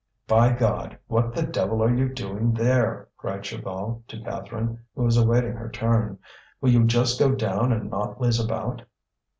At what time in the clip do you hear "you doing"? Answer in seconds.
1.93-2.53